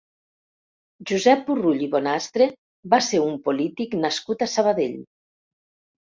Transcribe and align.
Josep 1.09 1.41
Burrull 1.49 1.83
i 1.87 1.89
Bonastre 1.91 2.47
va 2.93 2.99
ser 3.07 3.19
un 3.25 3.35
polític 3.49 3.93
nascut 4.05 4.41
a 4.41 4.49
Sabadell. 4.55 4.97